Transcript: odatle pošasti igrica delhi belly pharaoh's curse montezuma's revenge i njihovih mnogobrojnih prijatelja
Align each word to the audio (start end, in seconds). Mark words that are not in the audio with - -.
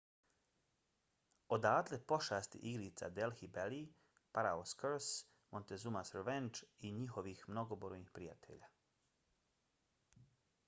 odatle 1.55 1.97
pošasti 2.11 2.61
igrica 2.69 3.09
delhi 3.17 3.49
belly 3.57 3.81
pharaoh's 4.37 4.73
curse 4.83 5.53
montezuma's 5.57 6.13
revenge 6.17 6.71
i 6.89 6.91
njihovih 7.01 7.43
mnogobrojnih 7.51 8.09
prijatelja 8.17 8.71